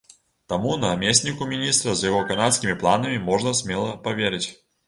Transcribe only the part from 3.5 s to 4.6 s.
смела паверыць.